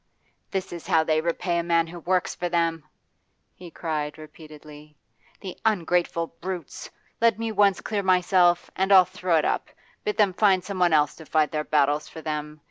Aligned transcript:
'This 0.49 0.73
is 0.73 0.87
how 0.87 1.03
they 1.03 1.21
repay 1.21 1.59
a 1.59 1.63
man 1.63 1.85
who 1.85 1.99
works 1.99 2.33
for 2.33 2.49
them!' 2.49 2.83
he 3.53 3.69
cried 3.69 4.17
repeatedly. 4.17 4.97
'The 5.41 5.55
ungrateful 5.63 6.33
brutes! 6.41 6.89
Let 7.21 7.37
me 7.37 7.51
once 7.51 7.81
clear 7.81 8.01
myself, 8.01 8.71
and 8.75 8.91
I'll 8.91 9.05
throw 9.05 9.35
it 9.37 9.45
up, 9.45 9.69
bid 10.03 10.17
them 10.17 10.33
find 10.33 10.63
someone 10.63 10.91
else 10.91 11.13
to 11.17 11.25
fight 11.27 11.51
their 11.51 11.63
battles 11.65 12.09
for 12.09 12.23
them. 12.23 12.59